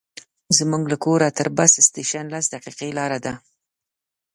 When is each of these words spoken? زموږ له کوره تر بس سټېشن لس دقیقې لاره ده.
زموږ 0.57 0.83
له 0.91 0.97
کوره 1.03 1.29
تر 1.37 1.47
بس 1.57 1.73
سټېشن 1.87 2.25
لس 2.33 2.45
دقیقې 2.53 2.89
لاره 2.97 3.19
ده. 3.25 3.33